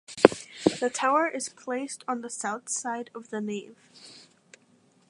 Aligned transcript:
The 0.79 0.89
tower 0.91 1.27
is 1.27 1.49
placed 1.49 2.03
on 2.07 2.21
the 2.21 2.29
south 2.31 2.69
side 2.69 3.11
of 3.13 3.29
the 3.29 3.39
nave. 3.39 3.75